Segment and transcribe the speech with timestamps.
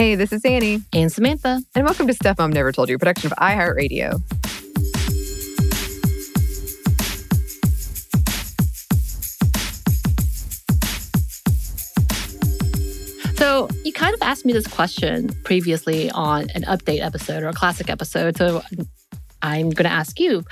[0.00, 0.80] Hey, this is Annie.
[0.94, 1.62] And Samantha.
[1.74, 4.18] And welcome to Stuff Mom Never Told You, a production of iHeartRadio.
[13.36, 17.52] So, you kind of asked me this question previously on an update episode or a
[17.52, 18.38] classic episode.
[18.38, 18.62] So,
[19.42, 20.44] I'm going to ask you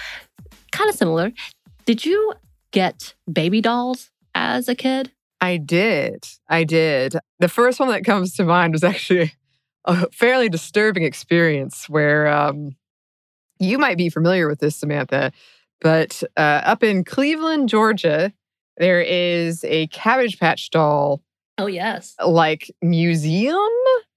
[0.73, 1.33] kind of similar.
[1.87, 2.35] Did you
[2.71, 5.11] get baby dolls as a kid?
[5.41, 6.27] I did.
[6.49, 7.17] I did.
[7.39, 9.33] The first one that comes to mind was actually
[9.85, 12.77] a fairly disturbing experience where um,
[13.59, 15.33] you might be familiar with this, Samantha,
[15.81, 18.33] but uh, up in Cleveland, Georgia,
[18.77, 21.23] there is a Cabbage Patch doll.
[21.57, 22.15] Oh, yes.
[22.25, 23.59] Like museum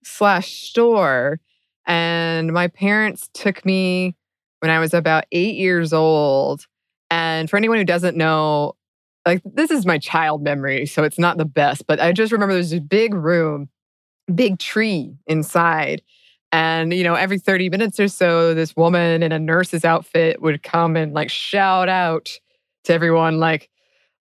[0.04, 1.40] slash store.
[1.88, 4.16] And my parents took me
[4.60, 6.68] when I was about eight years old.
[7.10, 8.74] And for anyone who doesn't know,
[9.26, 12.54] like this is my child memory, so it's not the best, but I just remember
[12.54, 13.70] there's a big room,
[14.32, 16.02] big tree inside.
[16.52, 20.64] And, you know, every 30 minutes or so, this woman in a nurse's outfit would
[20.64, 22.30] come and like shout out
[22.84, 23.70] to everyone, like,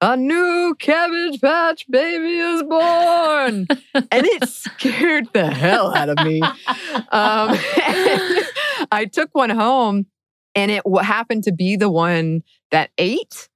[0.03, 3.67] a new cabbage patch baby is born.
[3.95, 6.41] and it scared the hell out of me.
[6.41, 6.53] Um,
[8.91, 10.07] I took one home
[10.55, 13.49] and it happened to be the one that ate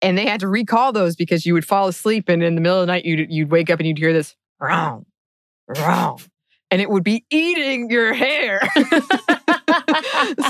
[0.00, 2.80] and they had to recall those because you would fall asleep and in the middle
[2.80, 5.06] of the night you'd, you'd wake up and you'd hear this wrong
[5.78, 6.20] wrong
[6.70, 8.60] and it would be eating your hair.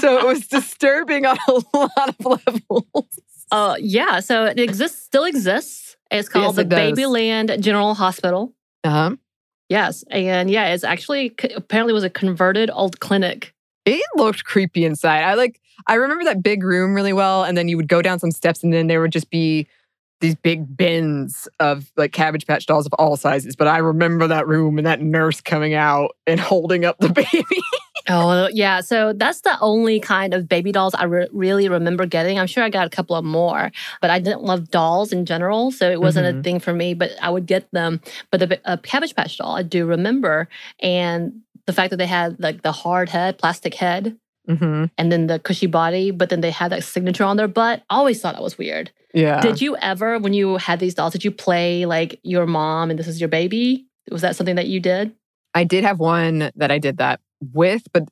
[0.01, 3.20] So it was disturbing on a lot of levels.
[3.50, 5.97] Uh, yeah so it exists still exists.
[6.11, 8.53] It's called yes, the babyland general hospital.
[8.83, 9.17] Uh-huh.
[9.69, 13.55] Yes and yeah it's actually apparently was a converted old clinic.
[13.84, 15.23] It looked creepy inside.
[15.23, 17.45] I like I remember that big room really well.
[17.45, 19.67] And then you would go down some steps, and then there would just be
[20.23, 23.56] these big bins of like cabbage patch dolls of all sizes.
[23.56, 27.61] But I remember that room and that nurse coming out and holding up the baby.
[28.09, 28.81] oh, yeah.
[28.81, 32.38] So that's the only kind of baby dolls I re- really remember getting.
[32.38, 35.72] I'm sure I got a couple of more, but I didn't love dolls in general.
[35.72, 36.38] So it wasn't mm-hmm.
[36.38, 38.00] a thing for me, but I would get them.
[38.31, 40.49] But the a cabbage patch doll, I do remember.
[40.81, 44.16] And the fact that they had like the hard head, plastic head,
[44.49, 44.87] Mm-hmm.
[44.99, 47.84] and then the cushy body, but then they had that signature on their butt.
[47.88, 48.91] Always thought that was weird.
[49.15, 49.41] Yeah.
[49.41, 52.99] Did you ever, when you had these dolls, did you play like your mom and
[52.99, 53.87] this is your baby?
[54.11, 55.15] Was that something that you did?
[55.55, 57.21] I did have one that I did that
[57.53, 58.05] with, but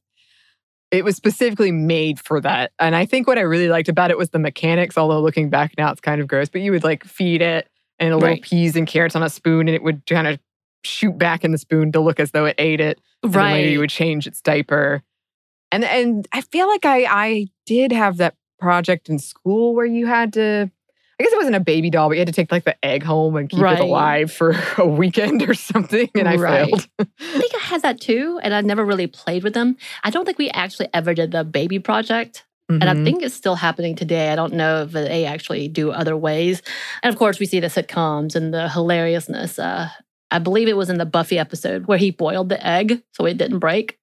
[0.91, 2.73] it was specifically made for that.
[2.79, 5.75] And I think what I really liked about it was the mechanics, although looking back
[5.79, 7.69] now it's kind of gross, but you would like feed it
[7.99, 8.43] and a little right.
[8.43, 10.39] peas and carrots on a spoon and it would kind of
[10.83, 13.01] shoot back in the spoon to look as though it ate it.
[13.25, 13.53] Right.
[13.53, 15.03] And you would change its diaper.
[15.73, 20.07] And and I feel like I I did have that project in school where you
[20.07, 20.71] had to
[21.21, 23.03] I guess it wasn't a baby doll, but you had to take like the egg
[23.03, 23.79] home and keep right.
[23.79, 26.09] it alive for a weekend or something.
[26.15, 26.67] And I right.
[26.67, 26.89] failed.
[26.99, 27.05] I
[27.39, 28.41] think I had that too.
[28.43, 29.77] And I never really played with them.
[30.03, 32.47] I don't think we actually ever did the baby project.
[32.71, 32.81] Mm-hmm.
[32.81, 33.05] And I mm-hmm.
[33.05, 34.33] think it's still happening today.
[34.33, 36.63] I don't know if they actually do other ways.
[37.03, 39.59] And of course, we see the sitcoms and the hilariousness.
[39.59, 39.91] Uh,
[40.31, 43.37] I believe it was in the Buffy episode where he boiled the egg so it
[43.37, 43.99] didn't break.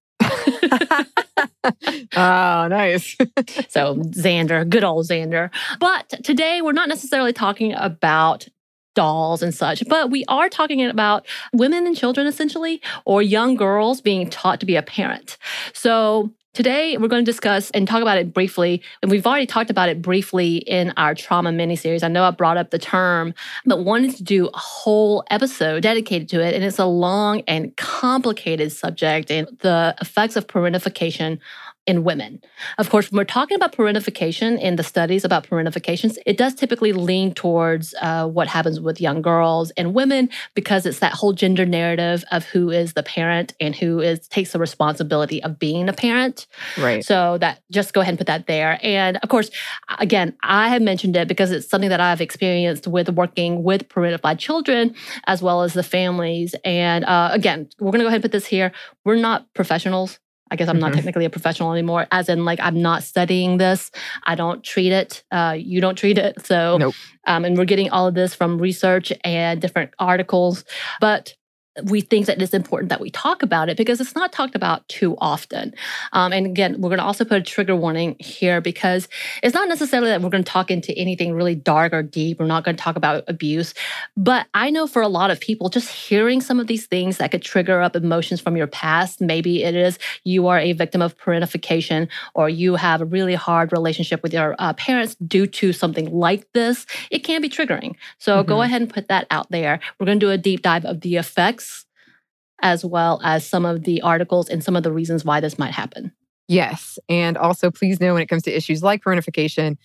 [0.47, 1.67] Oh,
[2.15, 3.15] nice.
[3.67, 5.49] so, Xander, good old Xander.
[5.79, 8.47] But today we're not necessarily talking about
[8.95, 14.01] dolls and such, but we are talking about women and children essentially, or young girls
[14.01, 15.37] being taught to be a parent.
[15.73, 18.81] So, Today, we're going to discuss and talk about it briefly.
[19.03, 22.03] And we've already talked about it briefly in our trauma miniseries.
[22.03, 23.35] I know I brought up the term,
[23.65, 26.55] but wanted to do a whole episode dedicated to it.
[26.55, 31.37] And it's a long and complicated subject and the effects of parentification
[31.87, 32.41] in women.
[32.77, 36.91] Of course, when we're talking about parentification in the studies about parentifications, it does typically
[36.91, 41.65] lean towards uh, what happens with young girls and women because it's that whole gender
[41.65, 45.93] narrative of who is the parent and who is takes the responsibility of being a
[45.93, 46.45] parent.
[46.77, 47.03] Right.
[47.03, 48.77] So that just go ahead and put that there.
[48.83, 49.49] And of course,
[49.99, 54.39] again, I have mentioned it because it's something that I've experienced with working with parentified
[54.39, 54.93] children
[55.25, 56.53] as well as the families.
[56.65, 58.73] And uh, again, we're going to go ahead and put this here.
[59.05, 60.19] We're not professionals
[60.51, 60.97] I guess I'm not mm-hmm.
[60.97, 63.91] technically a professional anymore, as in like I'm not studying this.
[64.23, 65.23] I don't treat it.
[65.31, 66.45] Uh, you don't treat it.
[66.45, 66.95] So, nope.
[67.25, 70.63] um, and we're getting all of this from research and different articles.
[71.01, 71.33] But
[71.83, 74.87] we think that it's important that we talk about it because it's not talked about
[74.87, 75.73] too often.
[76.13, 79.07] Um, and again, we're going to also put a trigger warning here because
[79.43, 82.39] it's not necessarily that we're going to talk into anything really dark or deep.
[82.39, 83.73] We're not going to talk about abuse.
[84.15, 87.31] But I know for a lot of people, just hearing some of these things that
[87.31, 91.17] could trigger up emotions from your past, maybe it is you are a victim of
[91.17, 96.11] parentification or you have a really hard relationship with your uh, parents due to something
[96.11, 97.95] like this, it can be triggering.
[98.17, 98.49] So mm-hmm.
[98.49, 99.79] go ahead and put that out there.
[99.99, 101.66] We're going to do a deep dive of the effects
[102.61, 105.73] as well as some of the articles and some of the reasons why this might
[105.73, 106.11] happen.
[106.47, 106.97] Yes.
[107.09, 109.77] And also, please know when it comes to issues like parentification,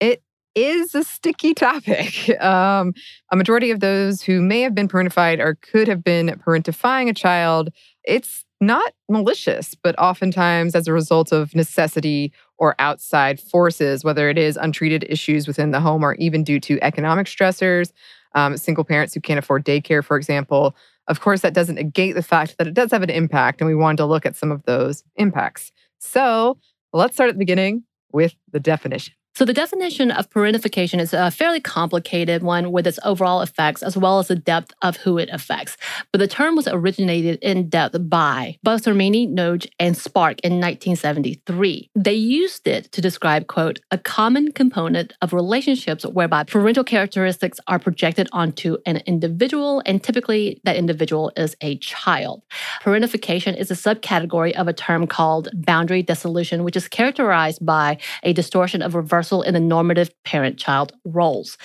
[0.00, 0.22] it
[0.54, 2.28] is a sticky topic.
[2.40, 2.94] Um,
[3.30, 7.14] a majority of those who may have been parentified or could have been parentifying a
[7.14, 7.70] child,
[8.04, 14.36] it's not malicious, but oftentimes as a result of necessity or outside forces, whether it
[14.36, 17.92] is untreated issues within the home or even due to economic stressors,
[18.34, 20.76] um, single parents who can't afford daycare, for example.
[21.10, 23.74] Of course, that doesn't negate the fact that it does have an impact, and we
[23.74, 25.72] wanted to look at some of those impacts.
[25.98, 26.56] So
[26.92, 29.14] let's start at the beginning with the definition.
[29.36, 33.96] So, the definition of parentification is a fairly complicated one with its overall effects as
[33.96, 35.76] well as the depth of who it affects.
[36.12, 41.90] But the term was originated in depth by Boszormenyi, Nagy, and Spark in 1973.
[41.94, 47.78] They used it to describe, quote, a common component of relationships whereby parental characteristics are
[47.78, 52.42] projected onto an individual, and typically that individual is a child.
[52.82, 58.32] Parentification is a subcategory of a term called boundary dissolution, which is characterized by a
[58.32, 61.58] distortion of reversal in the normative parent child roles.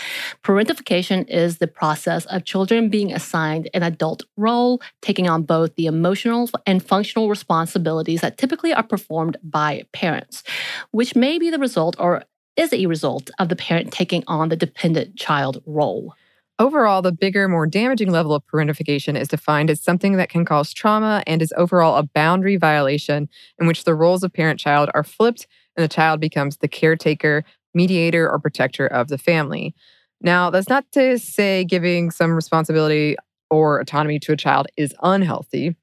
[0.44, 5.86] Parentification is the process of children being assigned an adult role, taking on both the
[5.86, 10.44] emotional and functional responsibilities that typically are performed by parents,
[10.92, 12.24] which may be the result or
[12.58, 16.14] is a result of the parent taking on the dependent child role.
[16.58, 20.72] Overall, the bigger, more damaging level of parentification is defined as something that can cause
[20.72, 23.28] trauma and is overall a boundary violation
[23.60, 27.44] in which the roles of parent child are flipped and the child becomes the caretaker,
[27.74, 29.74] mediator, or protector of the family.
[30.22, 33.18] Now, that's not to say giving some responsibility
[33.50, 35.76] or autonomy to a child is unhealthy.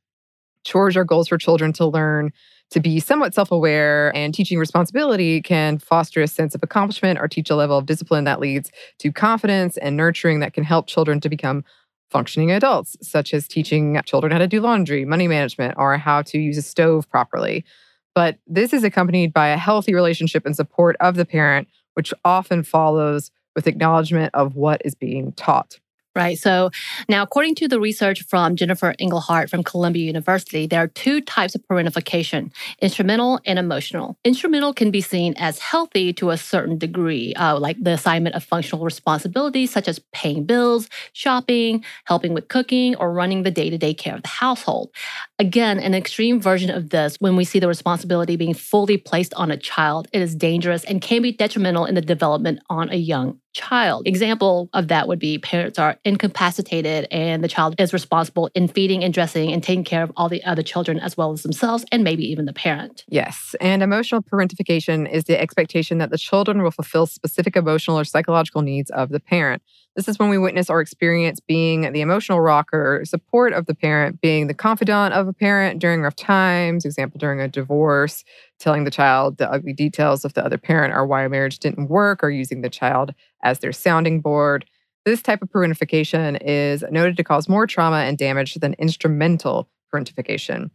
[0.64, 2.32] Chores are goals for children to learn
[2.70, 7.28] to be somewhat self aware, and teaching responsibility can foster a sense of accomplishment or
[7.28, 11.20] teach a level of discipline that leads to confidence and nurturing that can help children
[11.20, 11.64] to become
[12.10, 16.38] functioning adults, such as teaching children how to do laundry, money management, or how to
[16.38, 17.64] use a stove properly.
[18.14, 22.62] But this is accompanied by a healthy relationship and support of the parent, which often
[22.62, 25.78] follows with acknowledgement of what is being taught
[26.14, 26.38] right?
[26.38, 26.70] So
[27.08, 31.54] now, according to the research from Jennifer Engelhardt from Columbia University, there are two types
[31.54, 34.16] of parentification instrumental and emotional.
[34.24, 38.44] Instrumental can be seen as healthy to a certain degree, uh, like the assignment of
[38.44, 43.78] functional responsibilities such as paying bills, shopping, helping with cooking, or running the day to
[43.78, 44.90] day care of the household.
[45.38, 49.50] Again, an extreme version of this, when we see the responsibility being fully placed on
[49.50, 53.40] a child, it is dangerous and can be detrimental in the development on a young
[53.52, 54.06] child.
[54.06, 59.04] Example of that would be parents are incapacitated and the child is responsible in feeding
[59.04, 62.02] and dressing and taking care of all the other children as well as themselves and
[62.02, 63.04] maybe even the parent.
[63.08, 63.54] Yes.
[63.60, 68.62] And emotional parentification is the expectation that the children will fulfill specific emotional or psychological
[68.62, 69.62] needs of the parent.
[69.94, 74.22] This is when we witness or experience being the emotional rocker, support of the parent,
[74.22, 78.24] being the confidant of a parent during rough times, example, during a divorce,
[78.58, 81.90] telling the child the ugly details of the other parent or why a marriage didn't
[81.90, 83.12] work, or using the child
[83.44, 84.64] as their sounding board.
[85.04, 90.70] This type of parentification is noted to cause more trauma and damage than instrumental parentification.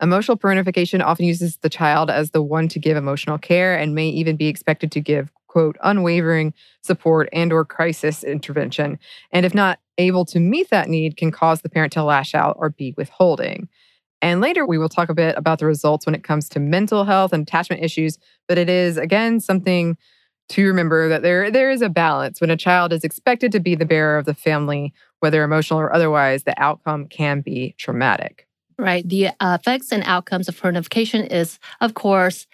[0.00, 4.08] Emotional parentification often uses the child as the one to give emotional care and may
[4.08, 8.98] even be expected to give quote unwavering support and or crisis intervention
[9.32, 12.54] and if not able to meet that need can cause the parent to lash out
[12.58, 13.66] or be withholding.
[14.20, 17.04] And later we will talk a bit about the results when it comes to mental
[17.04, 19.96] health and attachment issues but it is again something
[20.50, 22.38] to remember that there there is a balance.
[22.38, 25.90] When a child is expected to be the bearer of the family whether emotional or
[25.90, 28.46] otherwise the outcome can be traumatic
[28.78, 29.08] right?
[29.08, 32.46] The uh, effects and outcomes of parentification is, of course,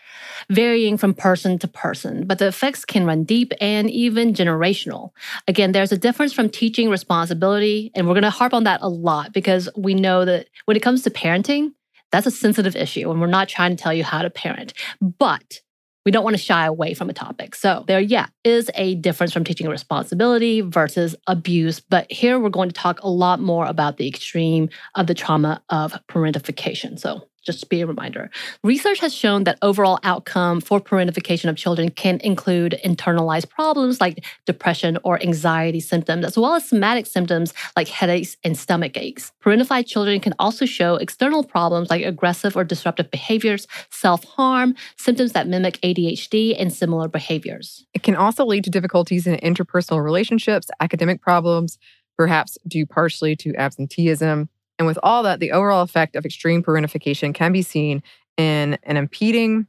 [0.48, 5.10] varying from person to person, but the effects can run deep and even generational.
[5.48, 8.88] Again, there's a difference from teaching responsibility, and we're going to harp on that a
[8.88, 11.72] lot because we know that when it comes to parenting,
[12.10, 14.74] that's a sensitive issue, and we're not trying to tell you how to parent.
[15.00, 15.60] But
[16.04, 17.54] we don't want to shy away from a topic.
[17.54, 21.80] So there, yeah, is a difference from teaching responsibility versus abuse.
[21.80, 25.62] But here we're going to talk a lot more about the extreme of the trauma
[25.68, 26.98] of parentification.
[26.98, 28.30] So just to be a reminder.
[28.62, 34.24] Research has shown that overall outcome for parentification of children can include internalized problems like
[34.46, 39.32] depression or anxiety symptoms, as well as somatic symptoms like headaches and stomach aches.
[39.44, 45.32] Parentified children can also show external problems like aggressive or disruptive behaviors, self harm, symptoms
[45.32, 47.84] that mimic ADHD, and similar behaviors.
[47.94, 51.78] It can also lead to difficulties in interpersonal relationships, academic problems,
[52.16, 57.34] perhaps due partially to absenteeism, and with all that, the overall effect of extreme parentification
[57.34, 58.02] can be seen
[58.36, 59.66] in an impeding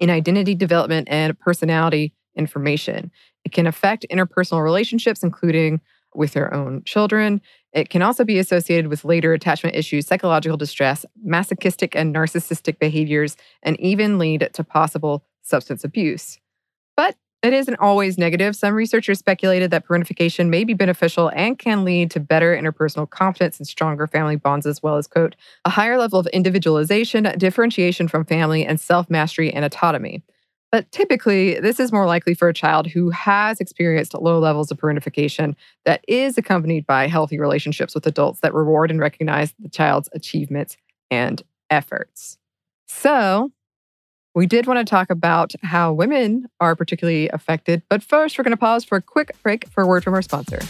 [0.00, 3.10] in identity development and personality information.
[3.44, 5.80] It can affect interpersonal relationships, including
[6.14, 7.40] with their own children.
[7.72, 13.36] It can also be associated with later attachment issues, psychological distress, masochistic and narcissistic behaviors,
[13.62, 16.38] and even lead to possible substance abuse.
[16.96, 18.54] But it isn't always negative.
[18.54, 23.58] Some researchers speculated that parentification may be beneficial and can lead to better interpersonal confidence
[23.58, 25.34] and stronger family bonds, as well as, quote,
[25.64, 30.22] a higher level of individualization, differentiation from family, and self mastery and autonomy.
[30.70, 34.78] But typically, this is more likely for a child who has experienced low levels of
[34.78, 40.08] parentification that is accompanied by healthy relationships with adults that reward and recognize the child's
[40.14, 40.78] achievements
[41.10, 42.38] and efforts.
[42.86, 43.52] So,
[44.34, 48.52] we did want to talk about how women are particularly affected, but first, we're going
[48.52, 50.60] to pause for a quick break for a word from our sponsor.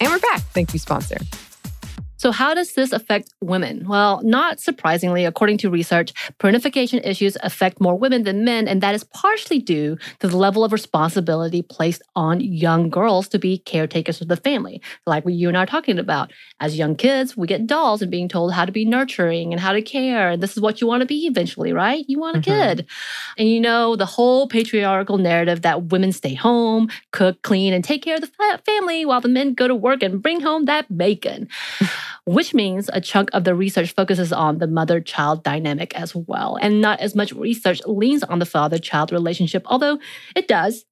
[0.00, 0.40] And we're back.
[0.52, 1.18] Thank you, sponsor.
[2.22, 3.84] So, how does this affect women?
[3.88, 8.94] Well, not surprisingly, according to research, parentification issues affect more women than men, and that
[8.94, 14.20] is partially due to the level of responsibility placed on young girls to be caretakers
[14.20, 14.80] of the family.
[15.04, 16.32] Like what you and I are talking about.
[16.60, 19.72] As young kids, we get dolls and being told how to be nurturing and how
[19.72, 20.30] to care.
[20.30, 22.04] And this is what you want to be eventually, right?
[22.06, 22.52] You want a mm-hmm.
[22.52, 22.86] kid.
[23.36, 28.04] And you know, the whole patriarchal narrative that women stay home, cook, clean, and take
[28.04, 31.48] care of the family while the men go to work and bring home that bacon
[32.24, 36.58] which means a chunk of the research focuses on the mother child dynamic as well.
[36.60, 39.98] And not as much research leans on the father child relationship, although
[40.36, 40.84] it does,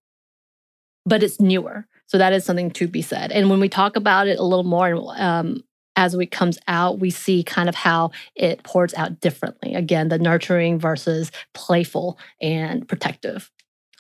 [1.04, 1.86] but it's newer.
[2.06, 3.30] So that is something to be said.
[3.30, 5.62] And when we talk about it a little more, um,
[5.96, 9.74] as it comes out, we see kind of how it pours out differently.
[9.74, 13.50] Again, the nurturing versus playful and protective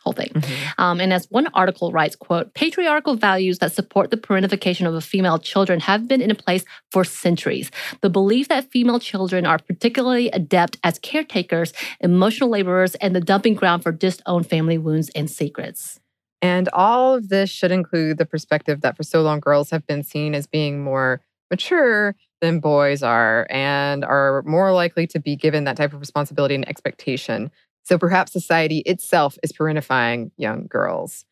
[0.02, 0.30] whole thing.
[0.30, 0.80] Mm-hmm.
[0.80, 5.00] Um, and as one article writes, quote, patriarchal values that support the parentification of a
[5.00, 7.70] female children have been in place for centuries.
[8.00, 13.54] The belief that female children are particularly adept as caretakers, emotional laborers, and the dumping
[13.54, 16.00] ground for disowned family wounds and secrets.
[16.42, 20.02] And all of this should include the perspective that for so long girls have been
[20.02, 25.64] seen as being more mature than boys are and are more likely to be given
[25.64, 27.50] that type of responsibility and expectation.
[27.82, 31.24] So perhaps society itself is parentifying young girls.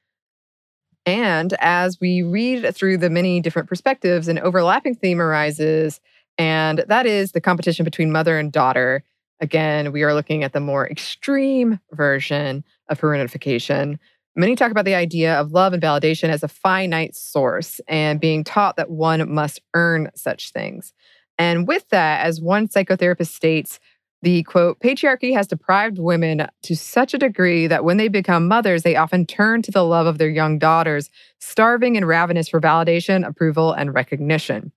[1.06, 6.00] And as we read through the many different perspectives, an overlapping theme arises,
[6.36, 9.02] and that is the competition between mother and daughter.
[9.40, 13.98] Again, we are looking at the more extreme version of parentification.
[14.36, 18.44] Many talk about the idea of love and validation as a finite source and being
[18.44, 20.92] taught that one must earn such things.
[21.38, 23.80] And with that, as one psychotherapist states,
[24.22, 28.82] the quote, patriarchy has deprived women to such a degree that when they become mothers,
[28.82, 33.26] they often turn to the love of their young daughters, starving and ravenous for validation,
[33.26, 34.72] approval, and recognition.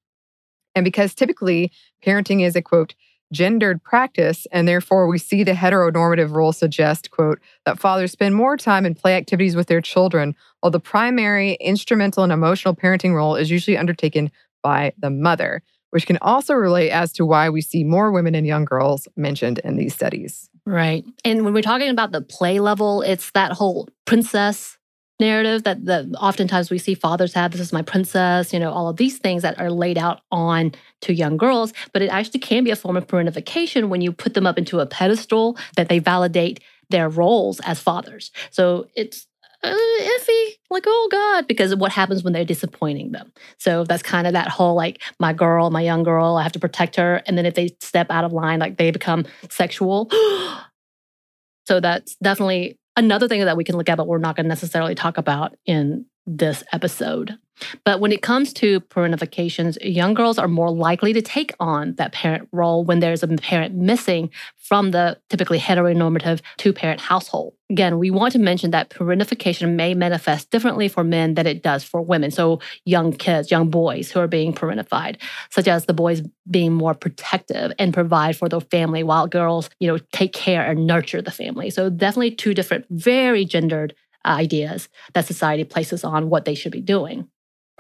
[0.76, 1.72] And because typically
[2.06, 2.94] parenting is a quote,
[3.34, 8.58] gendered practice, and therefore we see the heteronormative role suggest, quote, that fathers spend more
[8.58, 13.36] time in play activities with their children, while the primary instrumental and emotional parenting role
[13.36, 14.32] is usually undertaken
[14.62, 18.48] by the mother which can also relate as to why we see more women and
[18.48, 20.50] young girls mentioned in these studies.
[20.66, 21.06] Right.
[21.24, 24.78] And when we're talking about the play level, it's that whole princess
[25.22, 28.90] narrative that, that oftentimes we see fathers have this is my princess you know all
[28.90, 32.64] of these things that are laid out on to young girls but it actually can
[32.64, 36.00] be a form of parentification when you put them up into a pedestal that they
[36.00, 39.28] validate their roles as fathers so it's
[39.64, 43.32] uh, iffy, like, oh God, because of what happens when they're disappointing them.
[43.58, 46.60] So that's kind of that whole like, my girl, my young girl, I have to
[46.60, 47.22] protect her.
[47.26, 50.10] And then if they step out of line, like they become sexual.
[51.68, 54.50] so that's definitely another thing that we can look at, but we're not going to
[54.50, 57.38] necessarily talk about in this episode.
[57.84, 62.12] But when it comes to parentifications, young girls are more likely to take on that
[62.12, 67.54] parent role when there's a parent missing from the typically heteronormative two parent household.
[67.70, 71.84] Again, we want to mention that parentification may manifest differently for men than it does
[71.84, 72.32] for women.
[72.32, 75.18] So, young kids, young boys who are being parentified,
[75.50, 79.88] such as the boys being more protective and provide for the family, while girls, you
[79.88, 81.70] know, take care and nurture the family.
[81.70, 86.72] So, definitely two different, very gendered uh, ideas that society places on what they should
[86.72, 87.28] be doing.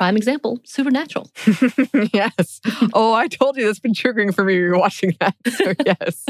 [0.01, 1.29] Prime example, Supernatural.
[2.11, 2.59] yes.
[2.91, 5.35] Oh, I told you that's been triggering for me watching that.
[5.47, 6.25] So, yes.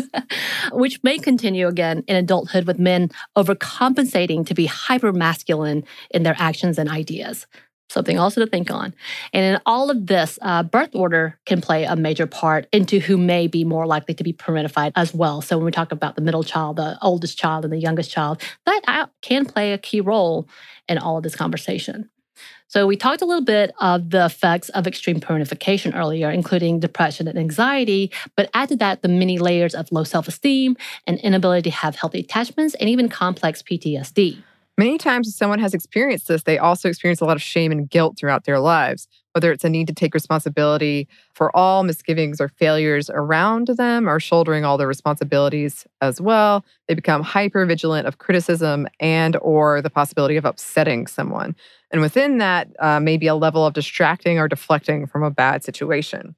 [0.74, 6.36] Which may continue again in adulthood with men overcompensating to be hyper masculine in their
[6.38, 7.48] actions and ideas.
[7.90, 8.94] Something also to think on.
[9.32, 13.18] And in all of this, uh, birth order can play a major part into who
[13.18, 15.42] may be more likely to be parentified as well.
[15.42, 18.42] So when we talk about the middle child, the oldest child, and the youngest child,
[18.66, 20.50] that uh, can play a key role
[20.90, 22.10] in all of this conversation.
[22.72, 27.28] So, we talked a little bit of the effects of extreme parentification earlier, including depression
[27.28, 31.70] and anxiety, but add to that the many layers of low self esteem and inability
[31.70, 34.42] to have healthy attachments and even complex PTSD.
[34.78, 37.90] Many times, if someone has experienced this, they also experience a lot of shame and
[37.90, 42.50] guilt throughout their lives, whether it's a need to take responsibility for all misgivings or
[42.50, 46.66] failures around them or shouldering all the responsibilities as well.
[46.88, 51.56] They become hyper vigilant of criticism and or the possibility of upsetting someone.
[51.92, 56.36] And within that, uh, maybe a level of distracting or deflecting from a bad situation.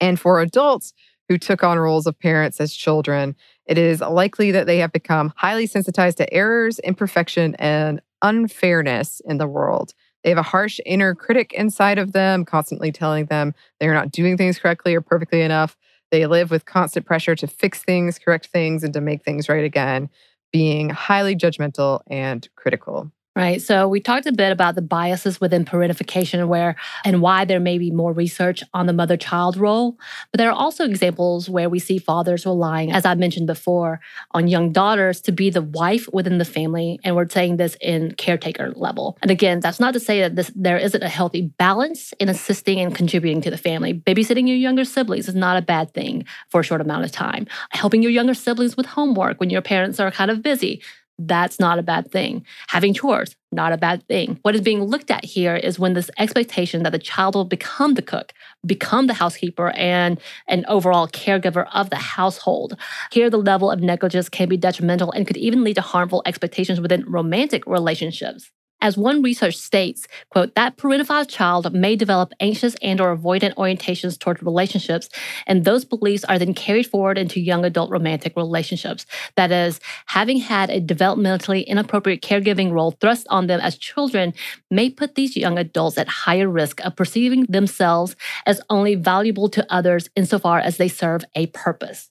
[0.00, 0.92] And for adults
[1.28, 5.32] who took on roles of parents as children, it is likely that they have become
[5.36, 9.94] highly sensitized to errors, imperfection, and unfairness in the world.
[10.22, 14.36] They have a harsh inner critic inside of them, constantly telling them they're not doing
[14.36, 15.76] things correctly or perfectly enough.
[16.10, 19.64] They live with constant pressure to fix things, correct things, and to make things right
[19.64, 20.10] again,
[20.52, 23.10] being highly judgmental and critical.
[23.36, 23.62] Right.
[23.62, 27.78] So we talked a bit about the biases within parentification where and why there may
[27.78, 29.96] be more research on the mother-child role.
[30.32, 34.00] But there are also examples where we see fathers relying, as I mentioned before,
[34.32, 36.98] on young daughters to be the wife within the family.
[37.04, 39.16] And we're saying this in caretaker level.
[39.22, 42.80] And again, that's not to say that this there isn't a healthy balance in assisting
[42.80, 43.94] and contributing to the family.
[43.94, 47.46] Babysitting your younger siblings is not a bad thing for a short amount of time.
[47.70, 50.82] Helping your younger siblings with homework when your parents are kind of busy
[51.26, 52.44] that's not a bad thing.
[52.68, 54.38] Having chores, not a bad thing.
[54.42, 57.94] What is being looked at here is when this expectation that the child will become
[57.94, 58.32] the cook,
[58.64, 62.76] become the housekeeper, and an overall caregiver of the household.
[63.12, 66.80] Here, the level of negligence can be detrimental and could even lead to harmful expectations
[66.80, 68.50] within romantic relationships.
[68.82, 74.18] As one research states, quote, that parentified child may develop anxious and or avoidant orientations
[74.18, 75.08] toward relationships,
[75.46, 79.04] and those beliefs are then carried forward into young adult romantic relationships.
[79.36, 84.32] That is, having had a developmentally inappropriate caregiving role thrust on them as children
[84.70, 89.66] may put these young adults at higher risk of perceiving themselves as only valuable to
[89.72, 92.10] others insofar as they serve a purpose.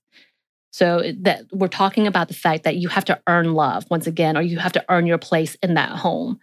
[0.72, 4.38] So that we're talking about the fact that you have to earn love once again,
[4.38, 6.40] or you have to earn your place in that home.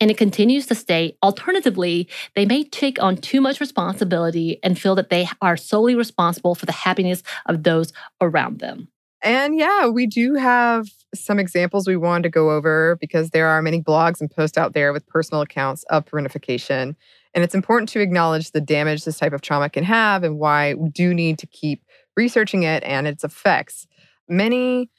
[0.00, 4.94] And it continues to state, alternatively, they may take on too much responsibility and feel
[4.96, 8.88] that they are solely responsible for the happiness of those around them.
[9.22, 13.62] And yeah, we do have some examples we wanted to go over because there are
[13.62, 16.94] many blogs and posts out there with personal accounts of parentification.
[17.34, 20.74] And it's important to acknowledge the damage this type of trauma can have and why
[20.74, 21.82] we do need to keep
[22.18, 23.86] researching it and its effects.
[24.28, 24.90] Many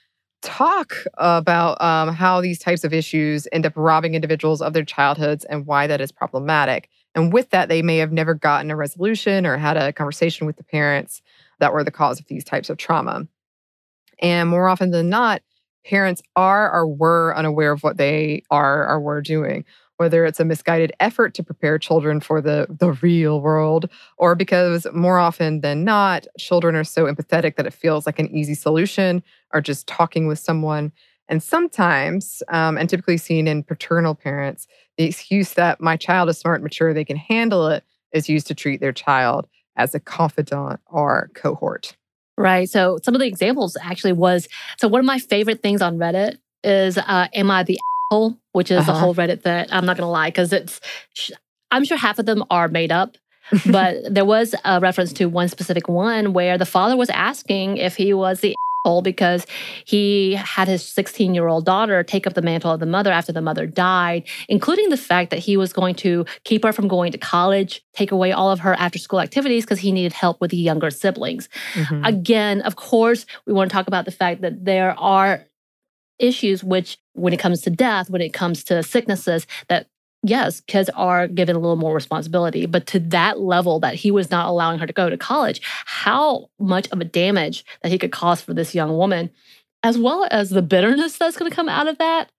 [0.41, 5.43] talk about um, how these types of issues end up robbing individuals of their childhoods
[5.43, 6.89] and why that is problematic.
[7.13, 10.55] And with that, they may have never gotten a resolution or had a conversation with
[10.55, 11.21] the parents
[11.60, 13.27] that were the cause of these types of trauma.
[14.21, 15.41] And more often than not,
[15.86, 19.65] parents are or were unaware of what they are or were doing
[19.99, 24.88] whether it's a misguided effort to prepare children for the, the real world, or because
[24.93, 29.21] more often than not, children are so empathetic that it feels like an easy solution,
[29.53, 30.93] or just talking with someone.
[31.27, 36.39] And sometimes, um, and typically seen in paternal parents, the excuse that my child is
[36.39, 37.83] smart and mature, they can handle it,
[38.13, 41.97] is used to treat their child as a confidant or cohort.
[42.38, 42.69] Right.
[42.69, 46.38] So some of the examples actually was so one of my favorite things on Reddit
[46.63, 47.77] is uh, Am I the
[48.10, 48.91] hole, which is uh-huh.
[48.91, 50.80] a whole Reddit that I'm not going to lie, because it's,
[51.72, 53.17] I'm sure half of them are made up.
[53.72, 57.95] but there was a reference to one specific one where the father was asking if
[57.95, 59.45] he was the hole because
[59.86, 63.32] he had his 16 year old daughter take up the mantle of the mother after
[63.32, 67.12] the mother died, including the fact that he was going to keep her from going
[67.12, 70.52] to college, take away all of her after school activities because he needed help with
[70.52, 71.50] the younger siblings.
[71.74, 72.06] Mm-hmm.
[72.06, 75.45] Again, of course, we want to talk about the fact that there are
[76.19, 79.88] issues which when it comes to death when it comes to sicknesses that
[80.23, 82.65] yes kids are given a little more responsibility.
[82.65, 86.49] But to that level that he was not allowing her to go to college how
[86.60, 89.29] much of a damage that he could cause for this young woman
[89.82, 92.29] as well as the bitterness that's going to come out of that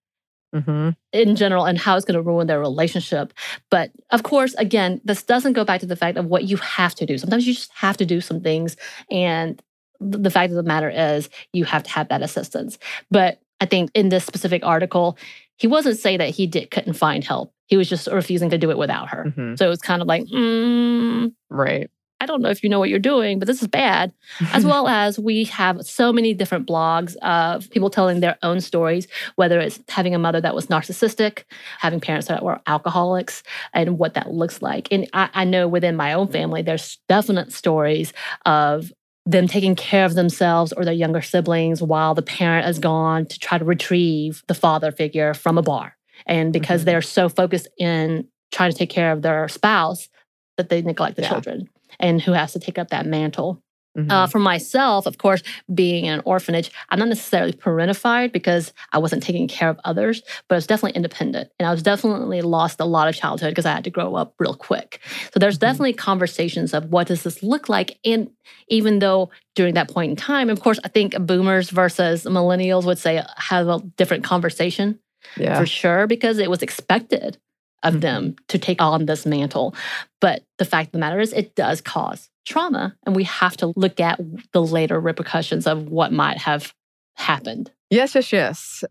[0.53, 0.89] mm-hmm.
[1.11, 3.33] in general and how it's going to ruin their relationship.
[3.71, 6.93] But of course again this doesn't go back to the fact of what you have
[6.95, 7.17] to do.
[7.17, 8.77] Sometimes you just have to do some things
[9.09, 9.61] and
[10.01, 12.79] the fact of the matter is you have to have that assistance.
[13.11, 15.17] But I think in this specific article,
[15.55, 17.53] he wasn't saying that he did couldn't find help.
[17.67, 19.25] He was just refusing to do it without her.
[19.27, 19.55] Mm-hmm.
[19.55, 21.89] So it was kind of like, mm, right.
[22.19, 24.13] I don't know if you know what you're doing, but this is bad.
[24.53, 29.07] as well as we have so many different blogs of people telling their own stories,
[29.35, 31.43] whether it's having a mother that was narcissistic,
[31.79, 33.41] having parents that were alcoholics,
[33.73, 34.87] and what that looks like.
[34.91, 38.13] And I, I know within my own family, there's definite stories
[38.45, 38.91] of
[39.25, 43.39] them taking care of themselves or their younger siblings while the parent is gone to
[43.39, 45.95] try to retrieve the father figure from a bar.
[46.25, 46.85] And because mm-hmm.
[46.87, 50.09] they're so focused in trying to take care of their spouse
[50.57, 51.29] that they neglect the Yeah.
[51.29, 53.61] children and who has to take up that mantle.
[53.97, 54.09] Mhm.
[54.09, 58.99] Uh, for myself, of course, being in an orphanage, I'm not necessarily parentified because I
[58.99, 61.49] wasn't taking care of others, but I was definitely independent.
[61.59, 64.33] And I was definitely lost a lot of childhood because I had to grow up
[64.39, 65.01] real quick.
[65.33, 65.61] So there's Mhm.
[65.61, 67.99] definitely conversations of what does this look like?
[68.05, 68.29] And
[68.69, 72.97] even though during that point in time, of course, I think boomers versus millennials would
[72.97, 74.99] say have a different conversation
[75.37, 75.59] yeah.
[75.59, 77.37] for sure because it was expected
[77.83, 78.01] of Mhm.
[78.01, 79.75] them to take on this mantle.
[80.21, 82.95] But the fact of the matter is, it does cause trauma.
[83.05, 84.19] And we have to look at
[84.53, 86.73] the later repercussions of what might have
[87.15, 87.71] happened.
[87.89, 88.83] Yes, yes, yes.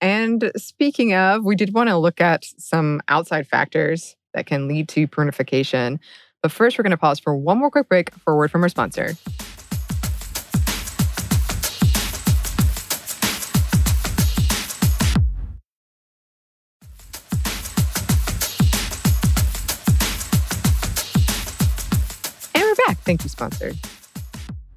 [0.00, 4.88] And speaking of, we did want to look at some outside factors that can lead
[4.90, 5.98] to parentification.
[6.42, 8.62] But first, we're going to pause for one more quick break for a word from
[8.62, 9.14] our sponsor.
[23.04, 23.72] Thank you, sponsor.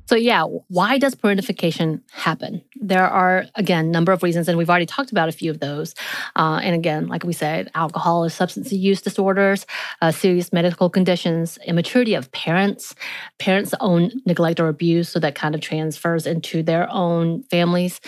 [0.07, 2.61] So, yeah, why does parentification happen?
[2.75, 5.95] There are, again, number of reasons, and we've already talked about a few of those.
[6.37, 9.65] Uh, and again, like we said, alcohol or substance use disorders,
[10.01, 12.95] uh, serious medical conditions, immaturity of parents,
[13.37, 17.99] parents' own neglect or abuse, so that kind of transfers into their own families,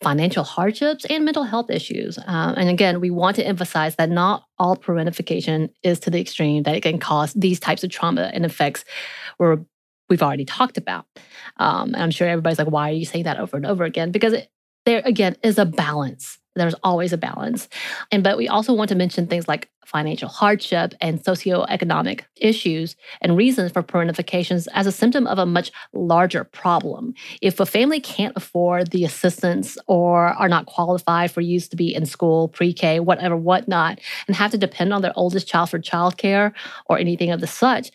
[0.00, 2.18] financial hardships, and mental health issues.
[2.26, 6.62] Um, and again, we want to emphasize that not all parentification is to the extreme
[6.62, 8.84] that it can cause these types of trauma and effects
[9.38, 9.58] where
[10.08, 11.06] we've already talked about.
[11.58, 14.10] Um, and I'm sure everybody's like, why are you saying that over and over again?
[14.10, 14.50] Because it,
[14.84, 16.38] there, again, is a balance.
[16.54, 17.68] There's always a balance.
[18.10, 23.36] And but we also want to mention things like financial hardship and socioeconomic issues and
[23.36, 27.14] reasons for parentifications as a symptom of a much larger problem.
[27.40, 31.94] If a family can't afford the assistance or are not qualified for use to be
[31.94, 36.52] in school, pre-K, whatever, whatnot, and have to depend on their oldest child for childcare
[36.86, 37.90] or anything of the such,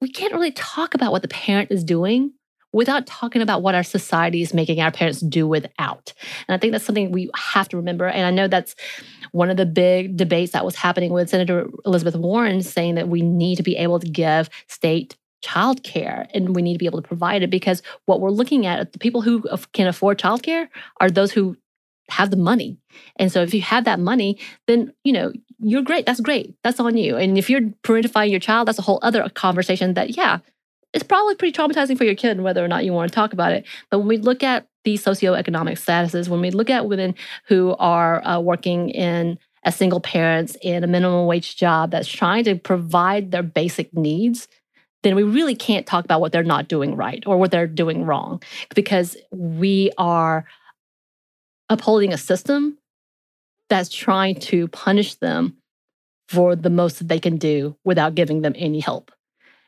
[0.00, 2.32] we can't really talk about what the parent is doing
[2.72, 6.12] without talking about what our society is making our parents do without.
[6.46, 8.06] And I think that's something we have to remember.
[8.06, 8.74] And I know that's
[9.32, 13.22] one of the big debates that was happening with Senator Elizabeth Warren saying that we
[13.22, 17.08] need to be able to give state childcare and we need to be able to
[17.08, 20.68] provide it because what we're looking at the people who can afford childcare
[21.00, 21.56] are those who
[22.10, 22.78] have the money.
[23.16, 26.06] And so if you have that money, then you know, you're great.
[26.06, 26.54] That's great.
[26.62, 27.16] That's on you.
[27.16, 30.38] And if you're parentifying your child, that's a whole other conversation that yeah,
[30.92, 33.52] it's probably pretty traumatizing for your kid whether or not you want to talk about
[33.52, 33.66] it.
[33.90, 37.14] But when we look at these socioeconomic statuses, when we look at women
[37.46, 42.44] who are uh, working in as single parents in a minimum wage job that's trying
[42.44, 44.48] to provide their basic needs,
[45.02, 48.04] then we really can't talk about what they're not doing right or what they're doing
[48.04, 48.42] wrong
[48.74, 50.44] because we are
[51.68, 52.78] upholding a system
[53.68, 55.56] that's trying to punish them
[56.28, 59.10] for the most that they can do without giving them any help.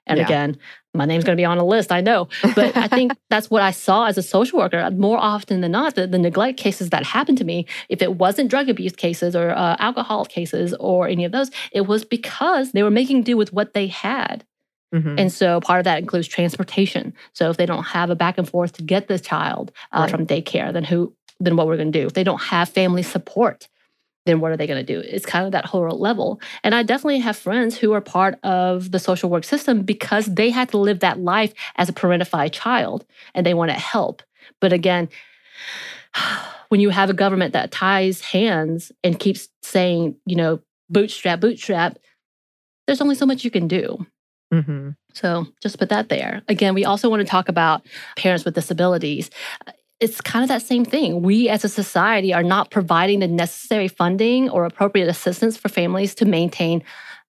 [0.07, 0.25] And Yeah.
[0.25, 0.59] again,
[0.95, 2.29] my name's going to be on a list, I know.
[2.55, 4.91] But I think that's what I saw as a social worker.
[4.91, 8.51] More often than not, the, the neglect cases that happened to me, if it wasn't
[8.51, 12.83] drug abuse cases or uh, alcohol cases or any of those, it was because they
[12.83, 14.45] were making do with what they had.
[14.93, 15.15] Mhm.
[15.21, 17.15] And so part of that includes transportation.
[17.33, 20.11] So if they don't have a back and forth to get the child uh, Right.
[20.11, 21.15] from daycare, then who?
[21.39, 22.07] Then what we're going to do?
[22.07, 23.69] If they don't have family support,
[24.26, 25.00] then what are they going to do?
[25.00, 26.40] It's kind of that whole level.
[26.62, 30.50] And I definitely have friends who are part of the social work system because they
[30.50, 34.22] had to live that life as a parentified child and they want to help.
[34.61, 35.09] But again,
[36.68, 41.98] when you have a government that ties hands and keeps saying, you know, bootstrap, bootstrap,
[42.87, 44.06] there's only so much you can do.
[44.52, 44.96] Mhm.
[45.14, 46.42] So just put that there.
[46.48, 49.30] Again, we also want to talk about parents with disabilities.
[50.01, 51.21] It's kind of that same thing.
[51.21, 56.15] We as a society are not providing the necessary funding or appropriate assistance for families
[56.17, 56.83] to maintain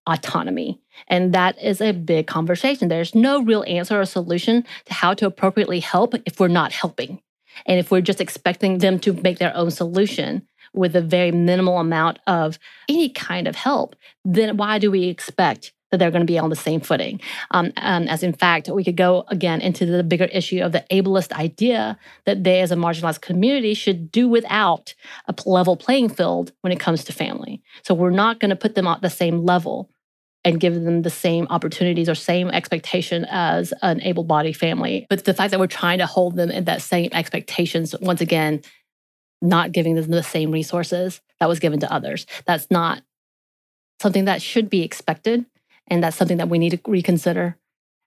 [0.08, 0.80] autonomy.
[1.08, 2.88] And that is a big conversation.
[2.88, 7.22] There's no real answer or solution to how to appropriately help if we're not helping.
[7.66, 11.80] And if we're just expecting them to make their own solution with a very minimal
[11.80, 12.58] amount of
[12.88, 16.49] any kind of help, then why do we expect that they're going to be on
[16.49, 17.21] the same footing?
[17.51, 20.86] Um, um, as in fact, we could go again into the bigger issue of the
[20.91, 24.93] ableist idea that they, as a marginalized community, should do without
[25.27, 27.62] a level playing field when it comes to family.
[27.84, 29.89] So we're not going to put them at the same level
[30.43, 35.06] and give them the same opportunities or same expectation as an able-bodied family.
[35.08, 38.62] But the fact that we're trying to hold them in that same expectations, once again,
[39.41, 42.25] not giving them the same resources that was given to others.
[42.45, 43.04] That's not
[43.99, 45.45] something that should be expected.
[45.91, 47.58] And that's something that we need to reconsider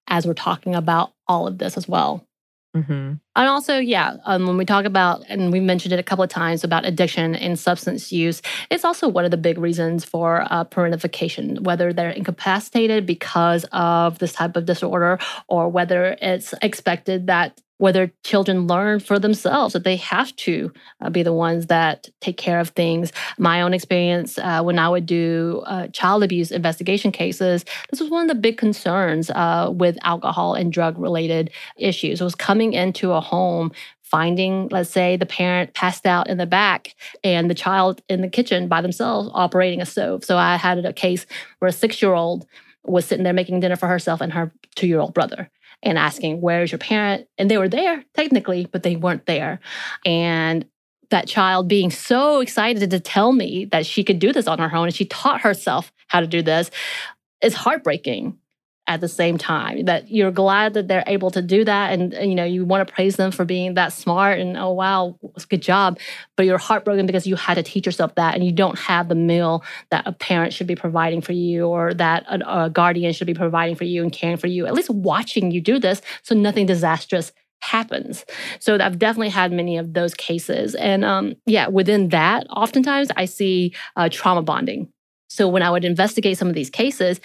[0.08, 2.26] as we're talking about all of this as well.
[2.74, 2.92] Mm-hmm.
[3.36, 6.30] And also, yeah, um, when we talk about, and we mentioned it a couple of
[6.30, 10.64] times about addiction and substance use, it's also one of the big reasons for uh,
[10.64, 17.60] parentification, whether they're incapacitated because of this type of disorder or whether it's expected that
[17.84, 22.38] whether children learn for themselves that they have to uh, be the ones that take
[22.38, 23.12] care of things.
[23.36, 28.08] My own experience uh, when I would do uh, child abuse investigation cases, this was
[28.08, 32.22] one of the big concerns uh, with alcohol and drug related issues.
[32.22, 33.70] It was coming into a home.
[34.02, 36.94] Finding, let's say, the parent passed out in the back
[37.24, 40.24] and the child in the kitchen by themselves operating a stove.
[40.24, 41.26] So I had a case
[41.58, 42.46] where a six year old
[42.84, 45.50] was sitting there making dinner for herself and her two year old brother
[45.84, 47.28] and asking, Where's your parent?
[47.38, 49.60] And they were there technically, but they weren't there.
[50.04, 50.66] And
[51.10, 54.74] that child being so excited to tell me that she could do this on her
[54.74, 56.70] own and she taught herself how to do this
[57.42, 58.38] is heartbreaking
[58.86, 62.30] at the same time that you're glad that they're able to do that and, and,
[62.30, 65.18] you know you want to praise them for being that smart and oh wow
[65.48, 65.98] good job
[66.36, 69.14] but you're heartbroken because you had to teach yourself that and you don't have the
[69.14, 73.26] meal that a parent should be providing for you or that a, a guardian should
[73.26, 76.34] be providing for you and caring for you at least watching you do this so
[76.34, 78.26] nothing disastrous happens.
[78.58, 80.74] So I've definitely had many of those cases.
[80.74, 84.92] And um, yeah, within that, oftentimes I see uh, trauma bonding.
[85.28, 87.20] So when I would investigate some of these cases,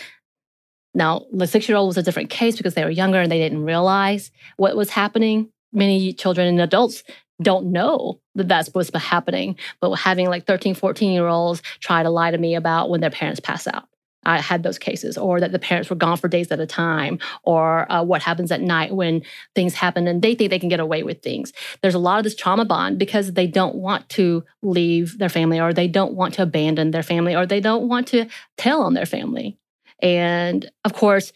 [0.93, 3.39] now, the six year old was a different case because they were younger and they
[3.39, 5.49] didn't realize what was happening.
[5.71, 7.03] Many children and adults
[7.41, 12.09] don't know that that's what's happening, but having like 13, 14 year olds try to
[12.09, 13.87] lie to me about when their parents pass out.
[14.25, 17.19] I had those cases, or that the parents were gone for days at a time,
[17.43, 19.21] or uh, what happens at night when
[19.55, 21.53] things happen and they think they can get away with things.
[21.81, 25.59] There's a lot of this trauma bond because they don't want to leave their family,
[25.59, 28.93] or they don't want to abandon their family, or they don't want to tell on
[28.93, 29.57] their family.
[30.01, 31.31] And of course,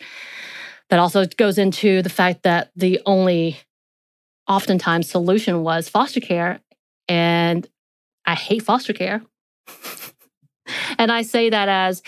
[0.90, 3.58] that also goes into the fact that the only
[4.48, 6.60] oftentimes solution was foster care.
[7.08, 7.68] And
[8.26, 9.22] I hate foster care.
[10.98, 12.02] and I say that as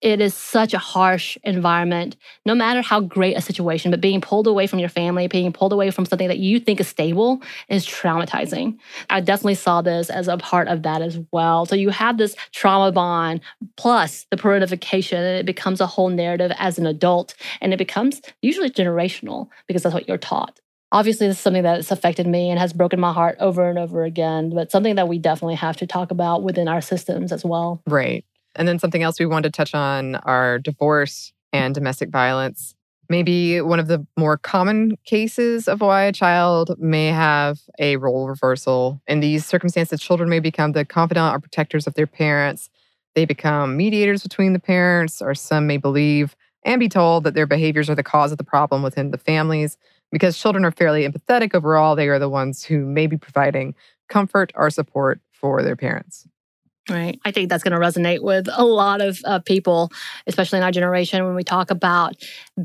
[0.00, 4.46] it is such a harsh environment, no matter how great a situation, but being pulled
[4.46, 7.86] away from your family, being pulled away from something that you think is stable is
[7.86, 8.78] traumatizing.
[9.10, 11.66] I definitely saw this as a part of that as well.
[11.66, 13.40] So you have this trauma bond
[13.76, 18.22] plus the parentification, and it becomes a whole narrative as an adult, and it becomes
[18.40, 20.60] usually generational because that's what you're taught
[20.92, 24.04] obviously this is something that's affected me and has broken my heart over and over
[24.04, 27.82] again but something that we definitely have to talk about within our systems as well
[27.86, 28.24] right
[28.56, 32.74] and then something else we wanted to touch on are divorce and domestic violence.
[33.08, 38.28] Maybe one of the more common cases of why a child may have a role
[38.28, 39.00] reversal.
[39.08, 42.70] In these circumstances, children may become the confidant or protectors of their parents.
[43.16, 47.46] They become mediators between the parents, or some may believe and be told that their
[47.46, 49.76] behaviors are the cause of the problem within the families.
[50.12, 53.74] Because children are fairly empathetic overall, they are the ones who may be providing
[54.08, 56.28] comfort or support for their parents.
[56.90, 57.20] Right.
[57.24, 59.92] I think that's going to resonate with a lot of uh, people,
[60.26, 62.16] especially in our generation, when we talk about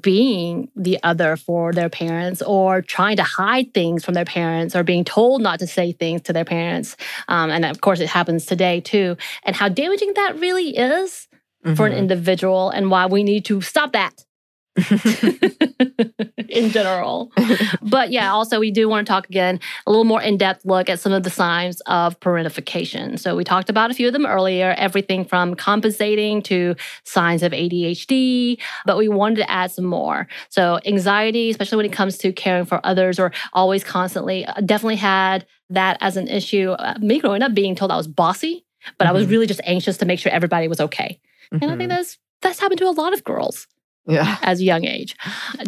[0.01, 4.83] being the other for their parents or trying to hide things from their parents or
[4.83, 6.97] being told not to say things to their parents.
[7.27, 9.15] Um, and of course, it happens today too.
[9.43, 11.27] And how damaging that really is
[11.63, 11.75] mm-hmm.
[11.75, 11.99] for an mm-hmm.
[11.99, 14.24] individual and why we need to stop that.
[16.49, 17.31] in general.
[17.81, 20.99] but yeah, also we do want to talk again a little more in-depth look at
[20.99, 23.17] some of the signs of parentification.
[23.17, 27.53] So we talked about a few of them earlier, everything from compensating to signs of
[27.53, 30.27] ADHD, but we wanted to add some more.
[30.49, 34.97] So anxiety, especially when it comes to caring for others or always constantly, uh, definitely
[34.97, 36.71] had that as an issue.
[36.71, 38.65] Uh, me growing up being told I was bossy,
[38.97, 39.09] but mm-hmm.
[39.09, 39.31] I was mm-hmm.
[39.31, 41.19] really just anxious to make sure everybody was okay.
[41.53, 41.63] Mm-hmm.
[41.63, 41.97] And I think mm-hmm.
[41.97, 43.67] that's that's happened to a lot of girls
[44.07, 44.37] yeah.
[44.41, 45.15] as a young age.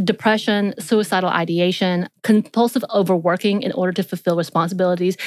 [0.04, 5.18] Depression, suicidal ideation, compulsive overworking in order to fulfill responsibilities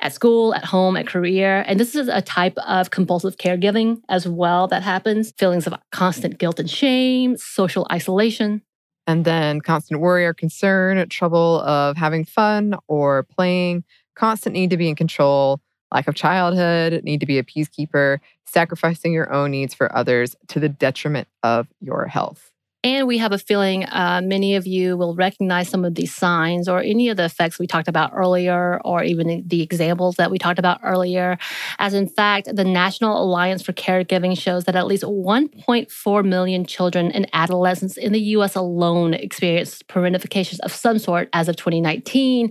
[0.00, 1.64] at school, at home, at career.
[1.66, 5.32] And this is a type of compulsive caregiving as well that happens.
[5.38, 8.62] Feelings of constant guilt and shame, social isolation.
[9.06, 13.82] And then constant worry or concern, trouble of having fun or playing,
[14.14, 15.60] constant need to be in control,
[15.92, 20.60] lack of childhood, need to be a peacekeeper, sacrificing your own needs for others to
[20.60, 22.49] the detriment of your health.
[22.82, 26.66] And we have a feeling uh, many of you will recognize some of these signs
[26.66, 30.38] or any of the effects we talked about earlier, or even the examples that we
[30.38, 31.36] talked about earlier.
[31.78, 37.12] As in fact, the National Alliance for Caregiving shows that at least 1.4 million children
[37.12, 42.50] and adolescents in the US alone experienced parentifications of some sort as of 2019.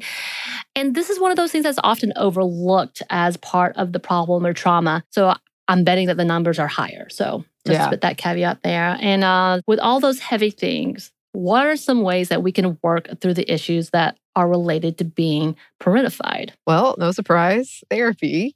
[0.75, 4.45] And this is one of those things that's often overlooked as part of the problem
[4.45, 5.03] or trauma.
[5.09, 5.33] So
[5.67, 7.07] I'm betting that the numbers are higher.
[7.09, 7.89] So just yeah.
[7.89, 8.97] put that caveat there.
[8.99, 13.07] And uh, with all those heavy things what are some ways that we can work
[13.21, 16.51] through the issues that are related to being parentified?
[16.65, 18.55] Well, no surprise, therapy.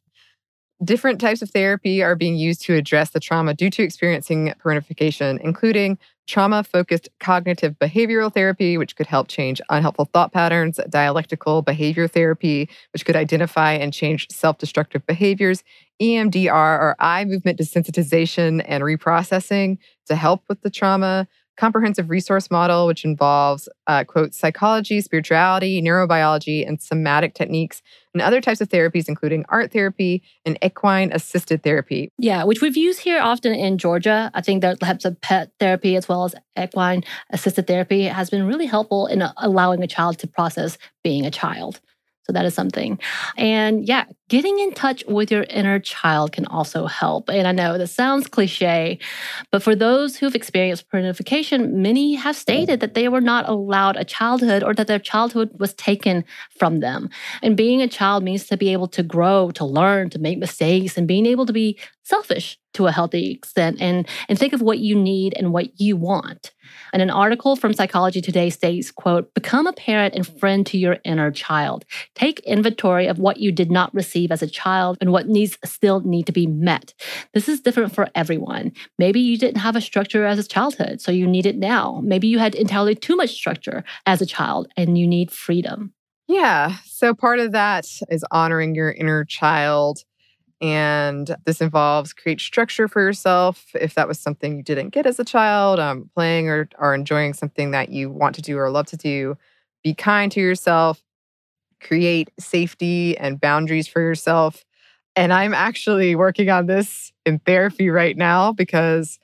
[0.84, 5.40] Different types of therapy are being used to address the trauma due to experiencing parentification,
[5.42, 12.08] including trauma focused cognitive behavioral therapy, which could help change unhelpful thought patterns, dialectical behavior
[12.08, 15.64] therapy, which could identify and change self destructive behaviors,
[16.02, 22.88] EMDR or eye movement desensitization and reprocessing to help with the trauma, comprehensive resource model,
[22.88, 27.82] which involves, uh, quote, psychology, spirituality, neurobiology, and somatic techniques,
[28.14, 32.10] and other types of therapies, including art therapy and equine assisted therapy.
[32.18, 34.32] Yeah, which we've used here often in Georgia.
[34.34, 38.66] I think that of pet therapy as well as equine assisted therapy has been really
[38.66, 41.82] helpful in allowing a child to process being a child.
[42.24, 43.00] So that is something.
[43.38, 47.30] And yeah, getting in touch with your inner child can also help.
[47.30, 48.98] And I know this sounds cliche,
[49.52, 54.06] but for those who've experienced parentification, many have stated that they were not allowed a
[54.06, 56.24] childhood or that their childhood was taken
[56.58, 57.10] from them.
[57.42, 60.98] And being a child means to be able to grow, to learn, to make mistakes,
[60.98, 64.80] and being able to be selfish to a healthy extent and, and think of what
[64.80, 66.52] you need and what you want.
[66.92, 70.98] And an article from Psychology Today states, quote, become a parent and friend to your
[71.04, 71.86] inner child.
[72.16, 76.02] Take inventory of what you did not receive as a child and what needs still
[76.02, 76.94] need to be met.
[77.34, 78.72] This is different for everyone.
[78.98, 82.02] Maybe you didn't have a structure as a childhood, so you need it now.
[82.04, 85.94] Maybe you had entirely too much structure as a child and you need freedom.
[86.28, 86.78] Yeah.
[86.86, 90.04] So part of that is honoring your inner child
[90.64, 95.20] and this involves create structure for yourself if that was something you didn't get as
[95.20, 98.86] a child, um, playing or, or enjoying something that you want to do or love
[98.88, 99.38] to do.
[99.84, 101.04] Be kind to yourself,
[101.82, 104.64] create safety and boundaries for yourself.
[105.18, 109.20] And I'm actually working on this in therapy right now because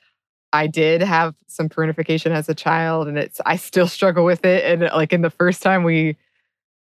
[0.52, 4.66] I did have some parentification as a child and it's I still struggle with it.
[4.66, 6.18] And like in the first time we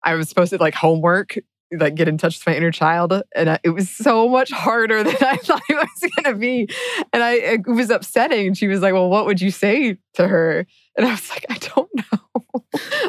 [0.03, 1.39] I was supposed to like homework
[1.79, 5.03] like get in touch with my inner child and I, it was so much harder
[5.05, 6.69] than i thought it was going to be.
[7.13, 10.29] And i it was upsetting and she was like well what would you say to
[10.29, 10.67] her?
[10.97, 12.65] And i was like i don't know.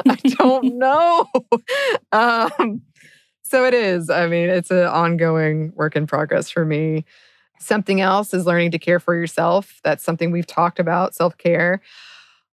[0.06, 1.26] I don't know.
[2.12, 2.82] Um,
[3.42, 4.10] so it is.
[4.10, 7.04] I mean it's an ongoing work in progress for me.
[7.60, 9.80] Something else is learning to care for yourself.
[9.84, 11.80] That's something we've talked about self-care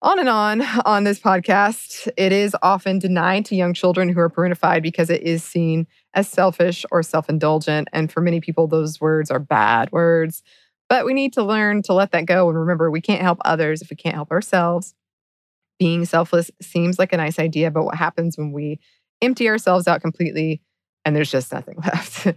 [0.01, 2.07] on and on on this podcast.
[2.17, 6.27] It is often denied to young children who are parentified because it is seen as
[6.27, 7.87] selfish or self indulgent.
[7.93, 10.43] And for many people, those words are bad words.
[10.89, 13.81] But we need to learn to let that go and remember we can't help others
[13.81, 14.93] if we can't help ourselves.
[15.79, 18.79] Being selfless seems like a nice idea, but what happens when we
[19.21, 20.61] empty ourselves out completely
[21.05, 22.27] and there's just nothing left?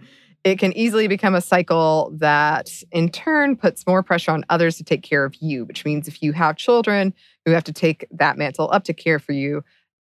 [0.45, 4.85] it can easily become a cycle that in turn puts more pressure on others to
[4.85, 8.39] take care of you, which means if you have children who have to take that
[8.39, 9.63] mantle up to care for you,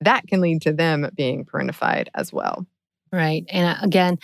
[0.01, 2.67] that can lead to them being parentified as well.
[3.13, 3.45] Right.
[3.49, 4.19] And uh, again,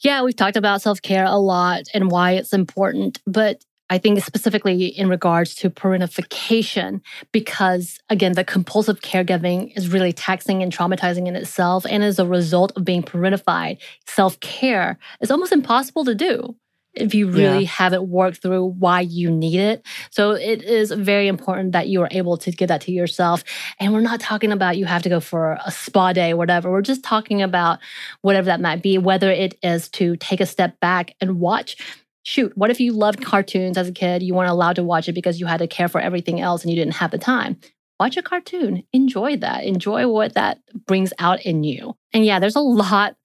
[0.00, 3.20] yeah, we've talked about self care a lot and why it's important.
[3.26, 7.00] But I think specifically in regards to parentification,
[7.32, 11.86] because again, the compulsive caregiving is really taxing and traumatizing in itself.
[11.88, 16.56] And as a result of being parentified, self care is almost impossible to do
[16.94, 17.70] if you really yeah.
[17.70, 19.84] haven't worked through why you need it.
[20.10, 23.44] So it is very important that you are able to give that to yourself.
[23.78, 26.70] And we're not talking about you have to go for a spa day or whatever.
[26.70, 27.78] We're just talking about
[28.22, 31.76] whatever that might be, whether it is to take a step back and watch
[32.24, 34.22] shoot, what if you loved cartoons as a kid?
[34.22, 36.70] You weren't allowed to watch it because you had to care for everything else and
[36.70, 37.58] you didn't have the time.
[38.00, 41.94] Watch a cartoon, enjoy that, enjoy what that brings out in you.
[42.12, 43.16] And yeah, there's a lot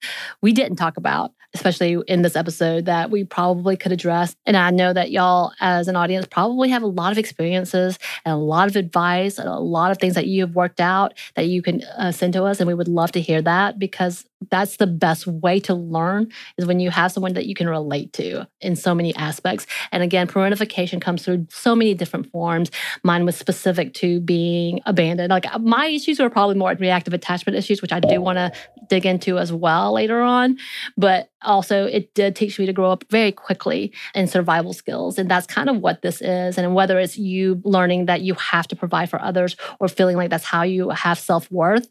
[0.42, 4.36] we didn't talk about especially in this episode, that we probably could address.
[4.46, 8.32] And I know that y'all, as an audience, probably have a lot of experiences and
[8.32, 11.46] a lot of advice and a lot of things that you have worked out that
[11.46, 12.60] you can uh, send to us.
[12.60, 16.66] And we would love to hear that because that's the best way to learn is
[16.66, 19.66] when you have someone that you can relate to in so many aspects.
[19.92, 22.70] And again, parentification comes through so many different forms.
[23.02, 25.30] Mine was specific to being abandoned.
[25.30, 28.52] Like uh, my issues were probably more reactive attachment issues, which I do want to
[28.88, 30.56] dig into as well later on.
[30.96, 35.18] But also, it did teach me to grow up very quickly in survival skills.
[35.18, 36.58] And that's kind of what this is.
[36.58, 40.30] And whether it's you learning that you have to provide for others or feeling like
[40.30, 41.88] that's how you have self worth,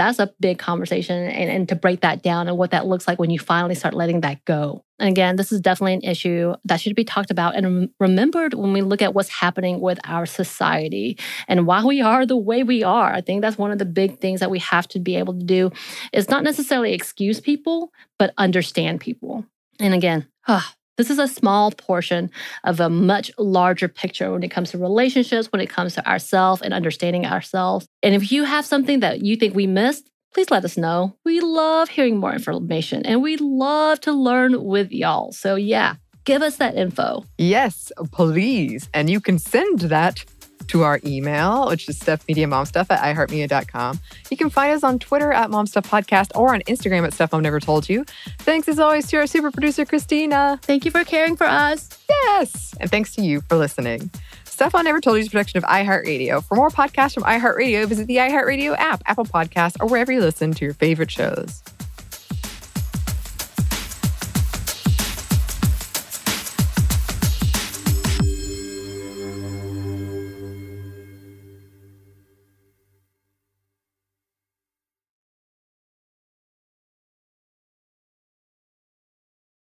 [0.00, 3.18] that's a big conversation and, and to break that down and what that looks like
[3.18, 4.82] when you finally start letting that go.
[4.98, 8.72] And again, this is definitely an issue that should be talked about and remembered when
[8.72, 12.82] we look at what's happening with our society and why we are the way we
[12.82, 13.12] are.
[13.12, 15.44] I think that's one of the big things that we have to be able to
[15.44, 15.70] do
[16.14, 19.44] is not necessarily excuse people, but understand people.
[19.78, 20.66] And again, oh,
[20.96, 22.30] This is a small portion
[22.64, 26.62] of a much larger picture when it comes to relationships, when it comes to ourselves
[26.62, 27.86] and understanding ourselves.
[28.02, 31.16] And if you have something that you think we missed, please let us know.
[31.24, 35.32] We love hearing more information and we love to learn with y'all.
[35.32, 37.24] So, yeah, give us that info.
[37.38, 38.88] Yes, please.
[38.92, 40.24] And you can send that
[40.70, 44.00] to our email, which is stuffmediamomstuff at iheartmedia.com.
[44.30, 47.58] You can find us on Twitter at momstuffpodcast or on Instagram at Stuff Mom Never
[47.58, 48.04] Told You.
[48.38, 50.60] Thanks as always to our super producer, Christina.
[50.62, 51.88] Thank you for caring for us.
[52.08, 52.74] Yes.
[52.80, 54.10] And thanks to you for listening.
[54.44, 56.44] Stuff I Never Told You is a production of iHeartRadio.
[56.44, 60.52] For more podcasts from iHeartRadio, visit the iHeartRadio app, Apple Podcasts, or wherever you listen
[60.52, 61.62] to your favorite shows.